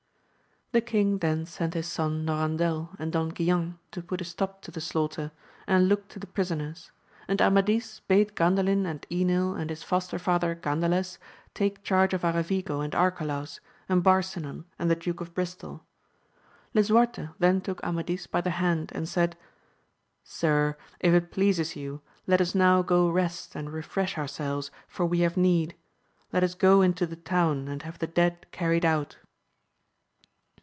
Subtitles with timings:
[0.73, 4.71] The king then sent his son Norandel and Don Guilan to put a stop to
[4.71, 5.31] the slaughter,
[5.67, 6.91] and look to the pri soners;
[7.27, 11.17] and Amadis bade Gandalin and Enil and his foster father Gandales
[11.53, 13.59] take charge of Aravigo and Arcalaus,
[13.89, 15.81] and Barsinan, and the Duke of BristoL
[16.73, 19.35] Lisuarte then took Amadis by the hand, and said,
[20.23, 25.19] Sir, if it pleases you, let us now go rest and refresh ourselves, for we
[25.19, 25.75] have need;
[26.31, 29.17] let us go into the town and have the dead carried out.